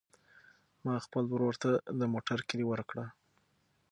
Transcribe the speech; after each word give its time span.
ما 0.83 0.93
خپل 1.05 1.23
ورور 1.29 1.55
ته 1.63 1.69
د 1.99 2.01
موټر 2.13 2.39
کیلي 2.47 2.65
ورکړه. 2.67 3.05